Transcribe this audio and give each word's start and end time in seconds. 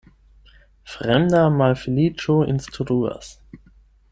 Fremda 0.93 1.41
malfeliĉo 1.59 2.39
instruas. 2.55 3.31